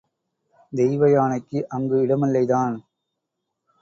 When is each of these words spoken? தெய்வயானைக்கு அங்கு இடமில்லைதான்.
தெய்வயானைக்கு 0.73 1.63
அங்கு 1.67 1.97
இடமில்லைதான். 1.97 2.75